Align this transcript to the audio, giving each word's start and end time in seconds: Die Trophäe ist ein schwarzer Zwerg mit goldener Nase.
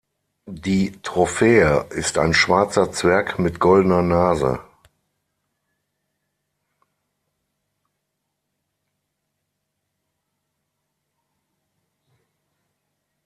Die 0.55 0.93
Trophäe 1.03 1.85
ist 1.91 2.17
ein 2.17 2.33
schwarzer 2.33 2.91
Zwerg 2.91 3.37
mit 3.37 3.59
goldener 3.59 4.01
Nase. 4.01 4.59